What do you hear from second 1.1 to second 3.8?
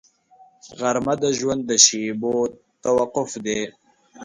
د ژوند د شېبو توقف دی